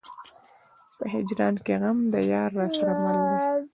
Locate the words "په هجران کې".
0.97-1.73